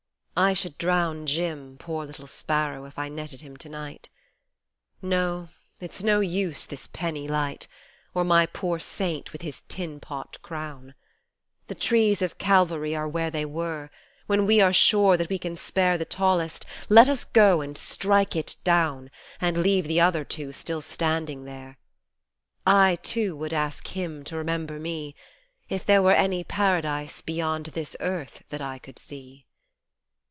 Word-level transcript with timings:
"I 0.41 0.53
should 0.53 0.79
drown 0.79 1.27
Jim, 1.27 1.75
poor 1.77 2.03
little 2.03 2.25
sparrow, 2.25 2.85
if 2.85 2.97
I 2.97 3.09
netted 3.09 3.41
him 3.41 3.57
to 3.57 3.69
night 3.69 4.09
No, 4.99 5.49
it's 5.79 6.01
no 6.01 6.19
use 6.19 6.65
this 6.65 6.87
penny 6.87 7.27
light 7.27 7.67
Or 8.15 8.23
my 8.23 8.47
poor 8.47 8.79
saint 8.79 9.33
with 9.33 9.43
his 9.43 9.61
tin 9.67 9.99
pot 9.99 10.41
crown 10.41 10.95
The 11.67 11.75
trees 11.75 12.23
of 12.23 12.39
Calvary 12.39 12.95
are 12.95 13.07
where 13.09 13.29
they 13.29 13.45
were, 13.45 13.91
When 14.25 14.47
we 14.47 14.61
are 14.61 14.73
sure 14.73 15.15
that 15.15 15.29
we 15.29 15.37
can 15.37 15.55
spare 15.55 15.91
40 15.91 15.97
The 15.99 16.05
tallest, 16.05 16.65
let 16.89 17.07
us 17.07 17.23
go 17.23 17.61
and 17.61 17.77
strike 17.77 18.35
it 18.35 18.55
down 18.63 19.11
And 19.39 19.57
leave 19.59 19.85
the 19.87 20.01
other 20.01 20.23
two 20.23 20.53
still 20.53 20.81
standing 20.81 21.43
there. 21.43 21.77
I, 22.65 22.95
too, 23.03 23.35
would 23.35 23.53
ask 23.53 23.89
Him 23.89 24.23
to 24.23 24.37
remember 24.37 24.79
me 24.79 25.13
If 25.69 25.85
there 25.85 26.01
were 26.01 26.13
any 26.13 26.43
Paradise 26.43 27.19
beyond 27.21 27.67
this 27.75 27.95
earth 27.99 28.41
that 28.49 28.61
I 28.61 28.79
could 28.79 28.97
see. 28.97 29.45